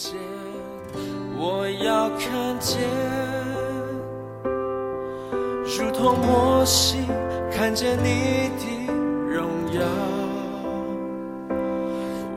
[0.00, 0.14] 见，
[1.36, 2.80] 我要看见，
[5.66, 7.04] 如同摩西
[7.52, 8.90] 看见你的
[9.28, 9.82] 荣耀。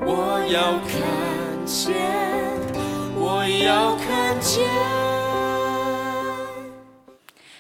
[0.06, 1.96] 我要看见，
[3.16, 4.68] 我要看见。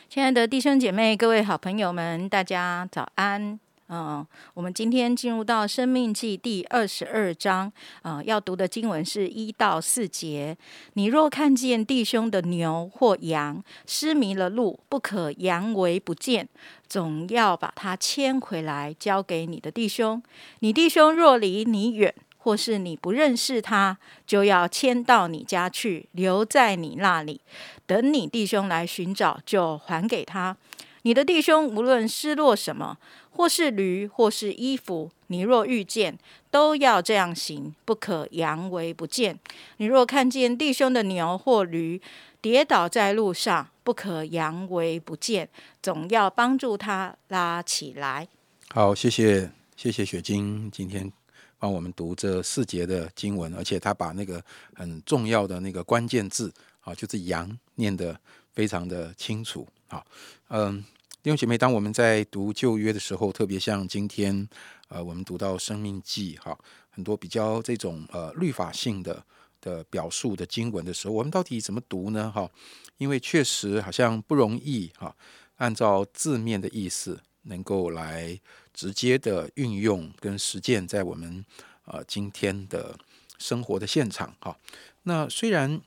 [0.10, 3.63] 亲爱的弟兄姐妹、各位好朋友们，大家早安。
[3.96, 4.26] 嗯，
[4.56, 7.72] 我们今天进入到《生命记》第二十二章，
[8.02, 10.58] 啊，要读的经文是一到四节。
[10.94, 16.50] 你若看见弟兄的牛或羊失迷了路，不可扬为不见，
[16.88, 20.24] 总要把它牵回来，交给你的弟兄。
[20.62, 27.42] 你弟兄若离你远，或是你不认识他，就要牵到你家去，留在你那里，
[27.86, 30.58] 等你弟兄来寻找，就还给他。
[31.04, 32.98] 你的弟兄无论失落什么，
[33.30, 36.18] 或是驴，或是衣服，你若遇见，
[36.50, 39.38] 都要这样行，不可扬为不见。
[39.78, 42.02] 你若看见弟兄的牛或驴
[42.42, 45.50] 跌倒在路上，不可扬为不见，
[45.82, 48.28] 总要帮助他拉起来。
[48.70, 51.12] 好，谢谢谢谢雪晶今天
[51.60, 54.42] 帮我们读这四节的经文，而且他把那个
[54.74, 58.18] 很重要的那个关键字啊，就是“羊”念得
[58.54, 59.68] 非常的清楚。
[59.94, 60.04] 好，
[60.48, 60.84] 嗯。
[61.22, 64.46] 弟兄姐妹，当我们在读旧约的时候，特别像今天，
[64.90, 66.58] 呃，我们读到生命记哈，
[66.90, 69.24] 很多比较这种呃律法性的
[69.62, 72.30] 的表述的经文的时候，我们到底怎么读呢？
[72.30, 72.52] 哈，
[72.98, 75.16] 因为确实好像不容易哈，
[75.56, 78.38] 按照字面的意思，能够来
[78.74, 81.46] 直接的运用跟实践在我们
[81.86, 83.00] 呃今天的
[83.38, 84.58] 生活的现场哈。
[85.04, 85.80] 那虽然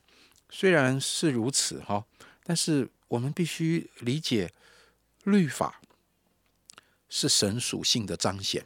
[0.49, 2.07] 虽然是如此哈，
[2.43, 4.53] 但是我们必须理解。
[5.25, 5.81] 律法
[7.09, 8.65] 是神属性的彰显，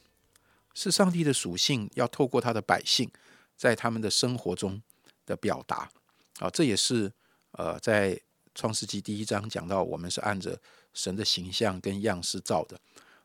[0.74, 3.10] 是上帝的属性，要透过他的百姓
[3.56, 4.82] 在他们的生活中
[5.24, 5.90] 的表达
[6.38, 7.10] 啊，这也是
[7.52, 8.20] 呃，在
[8.54, 10.60] 创世纪第一章讲到，我们是按着
[10.92, 12.78] 神的形象跟样式造的。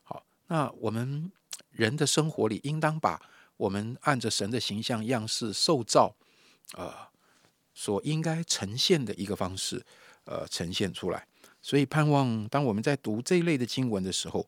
[0.04, 1.30] 好，那我们
[1.72, 3.22] 人的生活里，应当把
[3.58, 6.16] 我们按着神的形象样式受造，
[6.76, 7.10] 呃，
[7.74, 9.86] 所应该呈现的一个方式，
[10.26, 11.26] 呃，呈现出来。
[11.62, 14.46] 所以，盼望当我们在读这一类的经文的时候，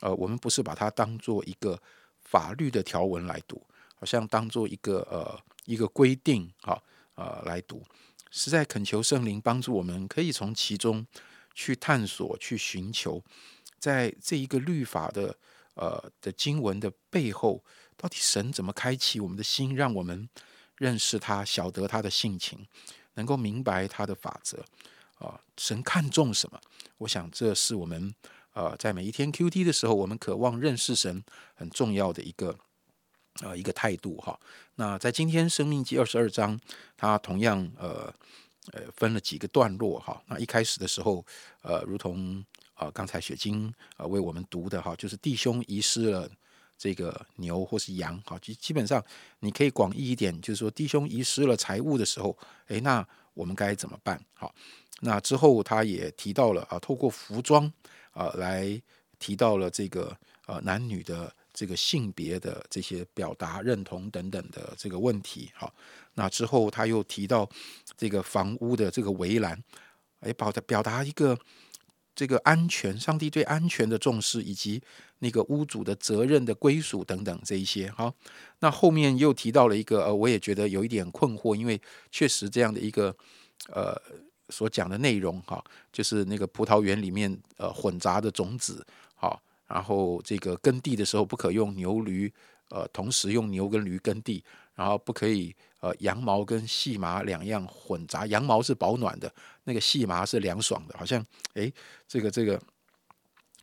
[0.00, 1.80] 呃，我们不是把它当做一个
[2.20, 3.60] 法律的条文来读，
[3.96, 6.80] 好像当做一个呃一个规定，哈
[7.16, 7.82] 呃来读，
[8.30, 11.04] 实在恳求圣灵帮助我们，可以从其中
[11.54, 13.20] 去探索、去寻求，
[13.80, 15.36] 在这一个律法的
[15.74, 17.64] 呃的经文的背后，
[17.96, 20.28] 到底神怎么开启我们的心，让我们
[20.76, 22.64] 认识他、晓得他的性情，
[23.14, 24.64] 能够明白他的法则。
[25.20, 26.60] 啊，神看重什么？
[26.98, 28.12] 我想这是我们
[28.52, 31.22] 呃，在每一天 Q T 的时候，我们渴望认识神
[31.54, 32.58] 很重要的一个
[33.42, 34.38] 呃一个态度哈。
[34.74, 36.58] 那在今天生命记二十二章，
[36.96, 38.12] 它同样呃
[38.72, 40.20] 呃分了几个段落哈。
[40.26, 41.24] 那一开始的时候，
[41.62, 42.44] 呃，如同
[42.74, 46.28] 啊刚才雪晶呃为我们读的哈，就是弟兄遗失了
[46.76, 49.04] 这个牛或是羊哈，基基本上
[49.38, 52.36] 你可以广义一点，就是说弟兄遗失了财物的时候，
[52.68, 54.22] 诶，那我们该怎么办？
[54.34, 54.52] 好。
[55.00, 57.72] 那之后，他也提到了啊，透过服装
[58.12, 58.80] 啊来
[59.18, 60.16] 提到了这个
[60.46, 65.50] 呃男女的这个性别的这些表达认同等等的这个问题。
[65.54, 65.72] 好，
[66.14, 67.48] 那之后他又提到
[67.96, 69.58] 这个房屋的这个围栏，
[70.20, 71.38] 哎，表表达一个
[72.14, 74.82] 这个安全，上帝对安全的重视，以及
[75.20, 77.90] 那个屋主的责任的归属等等这一些。
[77.92, 78.14] 好，
[78.58, 83.16] 那后面又提到了一个呃，我也觉得有一点困惑，因为确实这样的一个
[83.72, 83.98] 呃。
[84.50, 85.62] 所讲的内容哈，
[85.92, 88.84] 就是那个葡萄园里面呃混杂的种子，
[89.14, 92.32] 好，然后这个耕地的时候不可用牛驴，
[92.68, 94.42] 呃，同时用牛跟驴耕地，
[94.74, 99.32] 然后不可以呃羊毛跟细麻两样混杂，羊毛是保暖的，
[99.64, 101.24] 那个细麻是凉爽的，好像
[101.54, 101.72] 诶，
[102.08, 102.60] 这个这个。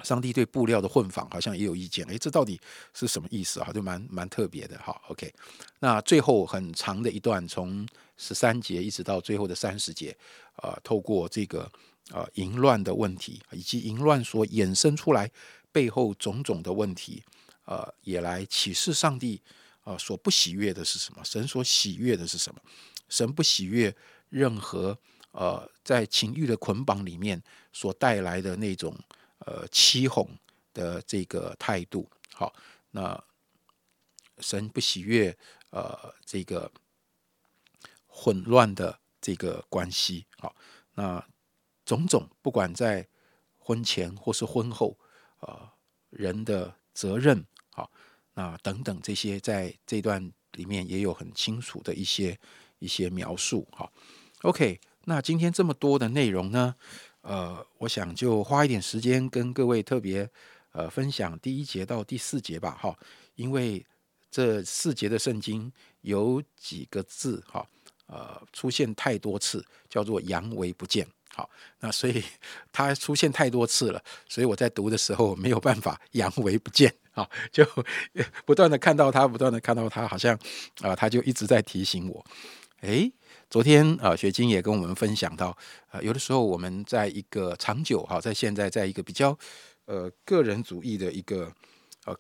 [0.03, 2.61] 上帝对布料的混纺好像也有意见，诶，这到底
[2.93, 3.71] 是什么意思啊？
[3.73, 4.77] 就蛮蛮特别的。
[4.77, 5.33] 好，OK，
[5.79, 7.83] 那最后很长的一段，从
[8.15, 10.15] 十三节一直到最后的三十节，
[10.62, 11.71] 呃，透过这个
[12.12, 15.31] 呃淫乱的问题，以及淫乱所衍生出来
[15.71, 17.24] 背后种种的问题，
[17.65, 19.42] 呃，也来启示上帝
[19.83, 21.24] 啊所不喜悦的是什么？
[21.24, 22.62] 神所喜悦的是什么？
[23.09, 23.95] 神不喜悦
[24.30, 24.98] 任何
[25.31, 28.95] 呃在情欲的捆绑里面所带来的那种。
[29.45, 30.27] 呃，欺哄
[30.74, 32.53] 的这个态度，好，
[32.92, 33.24] 那
[34.39, 35.38] 神不喜悦
[35.69, 36.69] 呃这个
[38.07, 40.56] 混乱的这个关系，好，
[40.94, 41.21] 那
[41.83, 43.06] 种种不管在
[43.57, 44.97] 婚前或是婚后，
[45.41, 45.69] 呃，
[46.12, 47.91] 人的责任，好，
[48.35, 52.39] 那等等这些，在这段里面也有很清楚的一些
[52.79, 53.68] 一些描述。
[53.74, 53.91] 好
[54.44, 56.74] ，OK，那今天这么多的内容呢，
[57.19, 60.29] 呃，我想就花一点时间跟各位特别
[60.71, 62.71] 呃分享第一节到第四节吧。
[62.81, 62.97] 哈，
[63.35, 63.85] 因为
[64.31, 65.69] 这四节的圣经
[66.00, 67.68] 有几个字，哈，
[68.07, 71.07] 呃，出现太多次，叫做阳痿不见。
[71.36, 71.50] 好，
[71.80, 72.24] 那所以
[72.74, 77.63] 它出现太多次了，所以我在读的时候没有办法阳痿不见好，就
[78.45, 80.38] 不断的看到它，不断的看到它，好像
[80.81, 82.25] 啊，他就一直在提醒我。
[82.81, 83.12] 诶，
[83.50, 85.56] 昨天啊，雪晶也跟我们分享到，
[85.89, 89.38] 啊，有的时候我们在一个长久哈，在现在在一个比较
[89.86, 91.51] 呃个人主义的一个
[92.06, 92.15] 呃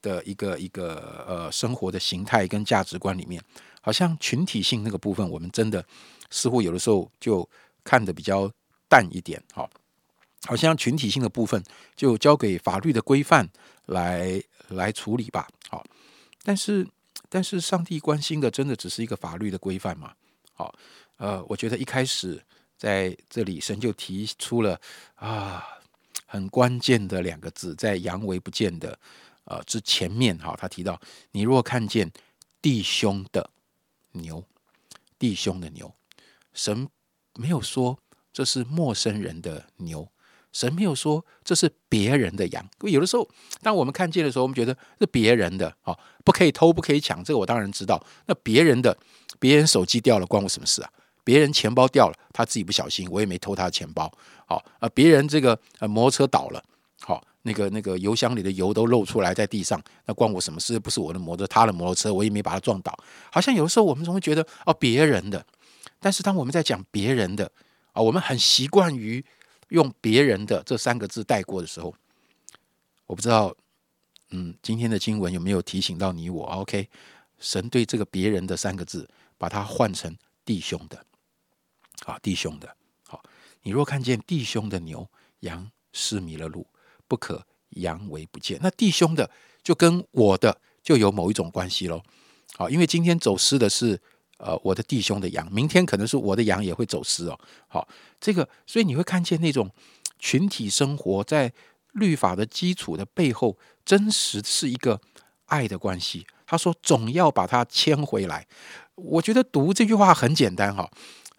[0.00, 3.42] 的一个一个呃生活的形态跟价值观里面，
[3.82, 5.84] 好像群体性那个部分，我们真的
[6.30, 7.46] 似乎有的时候就。
[7.84, 8.48] 看的比较
[8.88, 9.68] 淡一点，好，
[10.44, 11.60] 好像群体性的部分
[11.96, 13.50] 就交给法律的规范
[13.86, 15.84] 来来处理吧，好，
[16.44, 16.86] 但是
[17.28, 20.12] 但是上帝关心的真的只是一个法律的规范嘛？
[20.54, 20.72] 好，
[21.16, 22.40] 呃，我觉得一开始
[22.78, 24.80] 在这里神就提出了
[25.16, 25.66] 啊
[26.24, 28.96] 很关键的两个字，在扬为不见的
[29.46, 31.00] 呃之前面，哈，他提到
[31.32, 32.08] 你若看见
[32.60, 33.50] 弟兄的
[34.12, 34.44] 牛，
[35.18, 35.94] 弟兄的牛，
[36.52, 36.88] 神。
[37.34, 37.98] 没有说
[38.30, 40.06] 这是陌生人的牛，
[40.52, 42.68] 神没有说这是别人的羊。
[42.82, 43.26] 有的时候，
[43.62, 47.98] 当我们看见的时候，我们觉得是别人的，哦，不可以偷，不可以抢，这个我当然知道。
[48.26, 48.94] 那别人的，
[49.40, 50.92] 别人手机掉了，关我什么事啊？
[51.24, 54.12] 别人钱包掉了，他自己不小心，我也没偷他的钱包。
[54.46, 56.62] 好，啊，别人这个呃摩托车倒了，
[57.00, 60.78] 好，那个那个油箱里的油都漏出来在地上，那关我什么事？
[60.78, 62.96] 不是我的摩托，他的摩托车，我也没把他撞倒。
[63.30, 65.44] 好像有的时候我们总会觉得，哦，别人的。
[65.98, 67.50] 但是当我们在讲别人的
[67.92, 69.24] 啊，我们很习惯于
[69.68, 71.94] 用别人的这三个字带过的时候，
[73.06, 73.54] 我不知道，
[74.30, 76.88] 嗯，今天的经文有没有提醒到你我？OK，
[77.38, 79.08] 神对这个别人的三个字，
[79.38, 81.04] 把它换成弟兄的，
[82.04, 83.22] 啊，弟兄的，好，
[83.62, 85.08] 你若看见弟兄的牛
[85.40, 86.66] 羊失迷了路，
[87.12, 88.58] 不可扬为不见。
[88.62, 89.28] 那弟兄的
[89.62, 92.00] 就跟我的就有某一种关系喽，
[92.56, 94.00] 好，因为今天走失的是。
[94.38, 97.38] 呃，我的弟兄的羊，明天可能是我的羊也会走失哦。
[97.68, 97.86] 好，
[98.20, 99.70] 这个，所以你会看见那种
[100.18, 101.52] 群体生活在
[101.92, 105.00] 律法的基础的背后，真实是一个
[105.44, 106.26] 爱的关系。
[106.44, 108.44] 他说，总要把它牵回来。
[108.96, 110.90] 我觉得读这句话很简单哈。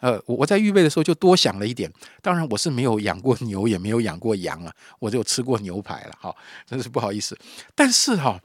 [0.03, 1.89] 呃，我我在预备的时候就多想了一点。
[2.21, 6.13] 当然，我是没有养过牛，也没有养过羊啊，我就吃过牛排了。
[6.19, 6.35] 哈，
[6.67, 7.38] 真是不好意思。
[7.73, 8.41] 但是哈。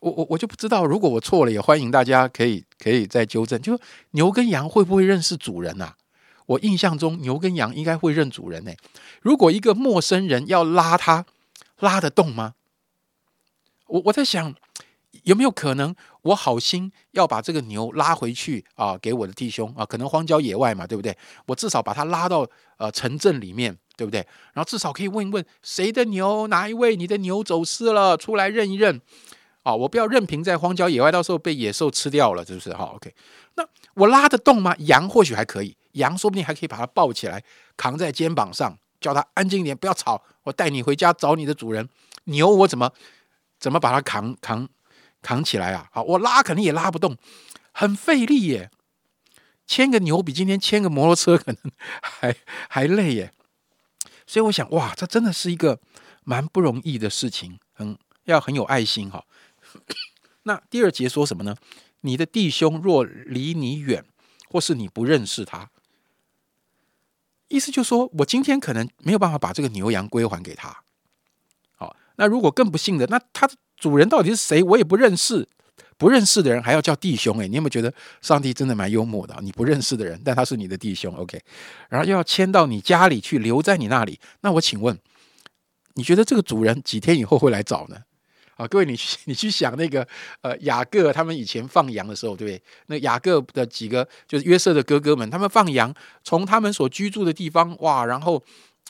[0.00, 3.60] 我我我就不知道，如果我错了，也欢迎大家可以可以再纠正。
[3.60, 3.78] 就
[4.12, 5.92] 牛跟羊会不会认识主人呐？
[6.46, 8.72] 我印象中牛跟羊应该会认主人呢。
[9.20, 11.26] 如果一个陌生人要拉它，
[11.80, 12.54] 拉得动吗？
[13.88, 14.54] 我我在想，
[15.24, 19.84] 有没有可能我好心要把这个牛拉回去啊，给我的弟兄啊？
[19.84, 21.16] 可能荒郊野外嘛，对不对？
[21.46, 22.46] 我至少把它拉到
[22.76, 24.20] 呃城镇里面，对不对？
[24.52, 29.00] 然后至少可以问一问谁的牛，哪一位你的牛走失了，出来认一认。
[29.62, 32.72] 啊，我不要任凭在荒郊野外，到时候被野兽吃掉了，是不是？
[32.72, 33.14] 哈，OK，
[33.56, 34.74] 那我拉得动吗？
[34.78, 37.44] 羊或许还可以，羊说不定还可以把它抱起来，
[37.76, 41.86] 扛在肩膀上，叫它安静一点，不要吵，我带你回家找你的主人。
[42.24, 42.90] 牛我怎么
[43.58, 44.66] 怎么把它扛扛
[45.22, 45.88] 扛起来啊？
[45.92, 47.16] 好，我拉肯定也拉不动，
[47.72, 48.70] 很费力耶。
[49.66, 52.34] 牵个牛比今天牵个摩托车可能 还
[52.68, 53.32] 还累耶。
[54.26, 55.80] 所以我想，哇，这真的是一个
[56.24, 59.24] 蛮不容易的事情，很要很有爱心哈。
[60.44, 61.56] 那第二节说什么呢？
[62.00, 64.04] 你的弟兄若离你远，
[64.48, 65.70] 或是你不认识他，
[67.48, 70.82] 意思就是说我今天可能没有办法把这个牛羊归还给他。
[71.76, 73.48] 好，那如果更不幸的，那他
[73.80, 74.62] 主人到底是谁？
[74.62, 75.48] 我也不认识，
[75.96, 77.40] 不认识的人还要叫弟兄？
[77.40, 79.34] 哎，你有没有觉得上帝真的蛮幽默的？
[79.40, 81.40] 你不认识的人，但他是你的弟兄，OK，
[81.88, 84.20] 然后又要迁到你家里去，留在你那里。
[84.42, 84.96] 那我请问，
[85.94, 87.96] 你觉得这个主人几天以后会来找呢？
[88.56, 90.06] 啊，各位，你去 你去想那个
[90.42, 92.62] 呃雅各他们以前放羊的时候，对不对？
[92.88, 98.42] 那雅各的几个就是约瑟的哥哥们，他们放羊，从他们所居住的地方哇，然后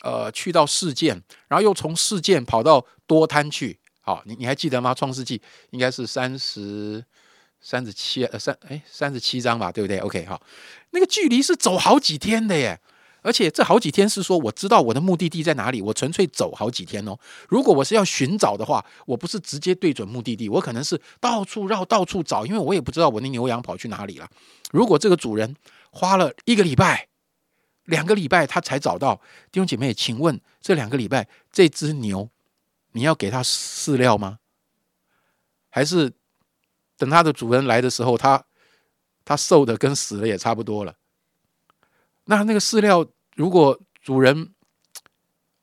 [0.02, 3.78] 呃去到事件，然后又从事件跑到多滩去。
[4.10, 4.92] 好，你你还记得吗？
[4.92, 5.40] 创世纪
[5.70, 7.04] 应该是三十
[7.60, 10.42] 三十七呃三哎三十七章吧，对不对？OK，好，
[10.90, 12.80] 那个距离是走好几天的耶。
[13.22, 17.16] 而且这好几天是说，我知道我的目的地在哪里，我纯粹走好几天哦。
[17.48, 24.28] 如果我是要寻找的话，我不是直接对准目的地，我可能是到处绕、到处找，因为我也不知道我那牛羊跑去哪里了。
[24.72, 25.54] 如果这个主人
[25.92, 27.06] 花了一个礼拜、
[27.84, 29.20] 两个礼拜，他才找到
[29.52, 32.28] 弟兄姐妹，请问这两个礼拜这只牛，
[32.92, 34.38] 你要给它饲料吗？
[35.68, 36.12] 还是
[36.96, 38.44] 等它的主人来的时候，它？
[39.22, 40.96] 他瘦的跟死了也差不多了。
[42.24, 43.06] 那那个饲料，
[43.36, 44.54] 如果主人，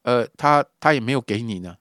[0.03, 1.75] 呃，他他也没有给你呢，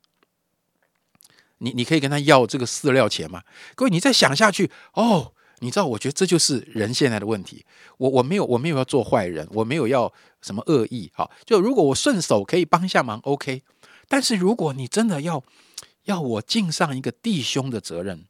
[1.58, 3.44] 你你可以跟他要这个饲料钱吗？
[3.76, 7.64] 各位，你再想下去哦，你知道，我觉得这就是人现在的问题。
[7.98, 13.62] 我我没有我没有要做坏人，我没有要什么恶意，好，就如果我顺手可以帮一下忙，OK。
[14.08, 15.42] 但是如果你真的要
[16.04, 18.26] 要我尽上一个弟兄的责任，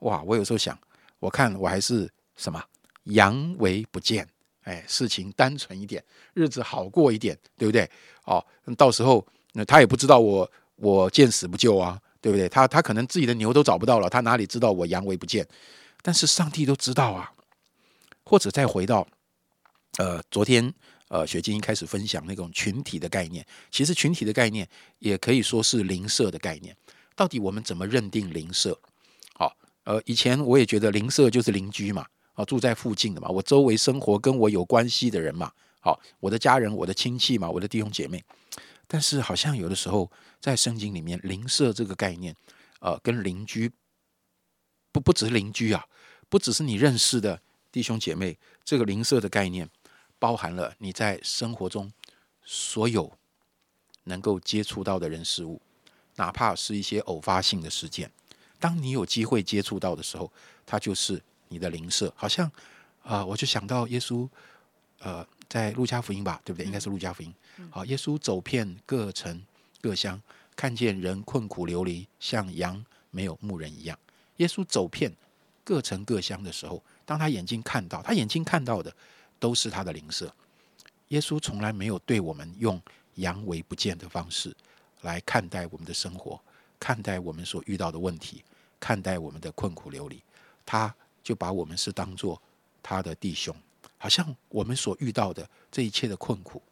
[0.00, 0.78] 哇，我有时候想，
[1.18, 2.62] 我看我还是什么
[3.04, 4.28] 阳为不见，
[4.62, 7.90] 哎，事情单纯一点，日子好过一点，对不对？
[8.24, 8.44] 哦，
[8.76, 12.48] 到时候那他也不知道我我见死不救啊，对不对？
[12.48, 15.46] 他他可能自己的牛都找不到了，他哪里知道我阳为不见？
[16.02, 17.30] 但是上帝都知道啊。
[18.26, 19.06] 或者再回到
[19.98, 20.72] 呃昨天
[21.08, 24.68] 呃雪晶开始分享那种群体的概念，其实群体的概念
[24.98, 26.76] 也可以说是邻舍的概念。
[27.16, 28.78] 到底我们怎么认定邻舍？
[29.34, 35.52] 好，呃，以前我也觉得邻舍就是邻居嘛，啊，住在附近的嘛，我周围生活跟我有关系的人嘛。
[35.80, 38.24] 好，我的家人、我的亲戚嘛，我的弟兄姐妹。
[38.86, 42.34] 但是好像有的时候在圣经里面，邻舍这个概念，
[42.80, 43.70] 呃，跟邻居
[44.92, 45.84] 不不只是邻居啊，
[46.28, 49.68] 不只是你认识的弟兄姐妹，这个邻舍的概念
[50.24, 51.92] 包含了你在生活中
[52.42, 53.12] 所有
[54.04, 55.60] 能够接触到的人事物，
[56.16, 58.10] 哪怕是一些偶发性的事件，
[58.58, 60.32] 当你有机会接触到的时候，
[60.64, 62.10] 它就是你的灵舍。
[62.16, 62.50] 好像
[63.02, 64.26] 啊，我就想到耶稣，
[65.00, 65.26] 呃。
[65.46, 66.66] 在路加福音吧，对不对？
[66.66, 67.32] 应该是路加福音。
[67.70, 69.40] 好，耶稣走遍各城
[69.80, 70.20] 各乡，
[70.56, 73.96] 看见人困苦流离，像羊没有牧人一样。
[74.38, 75.14] 耶稣走遍
[75.62, 78.92] 各城各乡的时候，当他眼睛看到，他眼睛看到的
[79.44, 80.34] 都是他的灵舍。
[81.08, 82.80] 耶稣从来没有对我们用
[83.16, 84.56] 阳为不见的方式
[85.02, 86.40] 来看待我们的生活，
[86.80, 88.42] 看待我们所遇到的问题，
[88.80, 90.18] 看待我们的困苦流离。
[90.64, 92.40] 他就把我们是当做
[92.82, 93.54] 他的弟兄。
[93.98, 96.62] 好像我们所遇到的这一切的困苦，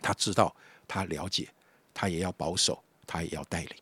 [0.00, 0.56] 他知道，
[0.88, 1.46] 他了解，
[1.92, 3.76] 他也要保守，他也要带领。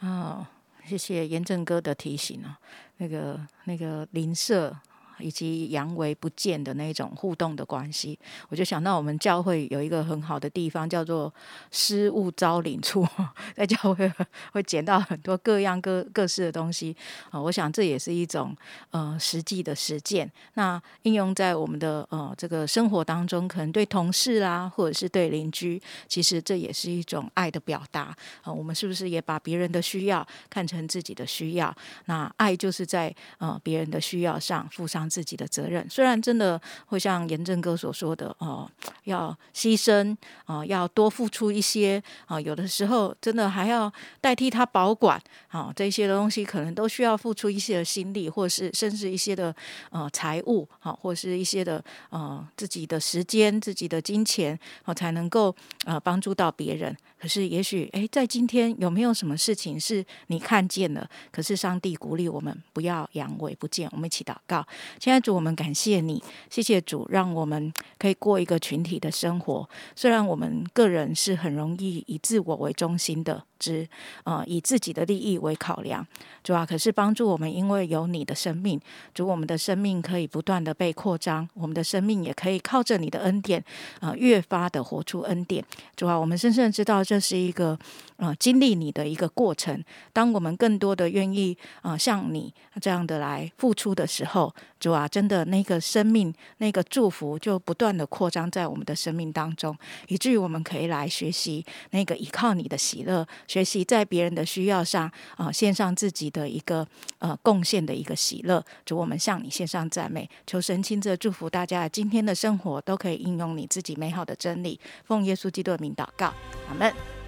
[0.00, 0.46] 哦，
[0.86, 2.60] 谢谢严正哥的提醒啊，
[2.98, 4.76] 那个那个邻舍。
[5.22, 11.32] 以及阳为不见的那种互动的关系，我就想到我们教会有一个很好的地方，叫做
[11.70, 13.06] 失物招领处，
[13.54, 14.10] 在教会
[14.52, 16.96] 会捡到很多各样各各式的东西
[17.30, 17.40] 啊。
[17.40, 18.56] 我想这也是一种
[18.90, 20.30] 呃实际的实践。
[20.54, 28.52] 那应用在我们的呃这个生活当中，可能对同事啦，或者是对邻居，其实这也是一种爱的表达啊。
[28.52, 31.74] 我们是不是也把别人的需要看成自己的需要？
[32.06, 35.09] 那爱就是在呃别人的需要上附上。
[35.10, 38.70] 自己的责任，虽然真的会像严正哥所说的哦，
[39.04, 49.54] 要牺牲啊，要多付出一些啊，有的时候真的还要代替他保管啊，这些东西可能都需要付出一些的心力，或是甚至一些的
[49.90, 56.96] 呃财物啊，或是一些的呃自己的时间、自己的金钱啊，才能够呃帮助到别人。
[57.20, 61.06] 可是也许诶，在今天有没有什么事情是你看见了？
[61.30, 64.66] 可是上帝鼓励我们不要阳痿不见，我们一起祷告。
[64.98, 69.68] 现在主，我们感谢你，谢谢主，让我们可以过一个群体的生活。
[69.94, 73.44] 虽然我们个人是很容易以自我为中心的。
[73.60, 73.86] 之
[74.24, 76.04] 呃，以自己的利益为考量，
[76.42, 78.80] 主啊，可是帮助我们，因为有你的生命，
[79.14, 83.62] 主，我们的生命可以不断的被扩张，我们的生命也可以靠着你的恩典，
[84.00, 85.64] 呃，越发的活出恩典。
[85.94, 87.78] 主啊，我们深深知道这是一个
[88.16, 89.84] 呃经历你的一个过程。
[90.12, 99.76] 当我们更多的愿意呃像你这样的来付出的时候，主啊，真的那个生命那个祝福就不断的扩张在我们的生命当中，
[100.08, 103.26] 以至于我们可以来学习那个依靠你的喜乐。
[103.50, 106.86] 学习在别人的需要上啊，献上自己的一个
[107.18, 116.32] 呃贡献的一个喜乐，主我们向你献上赞美，求神亲自祝福大家今天的生活都可以应用你自己美好的真理，奉耶稣基督的名祷告，
[116.68, 117.19] 阿门。